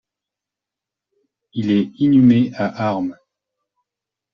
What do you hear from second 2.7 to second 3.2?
Armes.